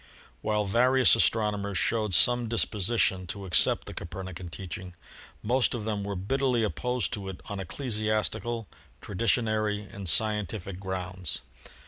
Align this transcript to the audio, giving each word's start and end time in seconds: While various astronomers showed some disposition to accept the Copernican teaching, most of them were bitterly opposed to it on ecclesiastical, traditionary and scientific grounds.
While 0.41 0.65
various 0.65 1.15
astronomers 1.15 1.77
showed 1.77 2.15
some 2.15 2.49
disposition 2.49 3.27
to 3.27 3.45
accept 3.45 3.85
the 3.85 3.93
Copernican 3.93 4.49
teaching, 4.49 4.95
most 5.43 5.75
of 5.75 5.85
them 5.85 6.03
were 6.03 6.15
bitterly 6.15 6.63
opposed 6.63 7.13
to 7.13 7.27
it 7.29 7.39
on 7.49 7.59
ecclesiastical, 7.59 8.67
traditionary 8.99 9.83
and 9.93 10.09
scientific 10.09 10.79
grounds. 10.79 11.41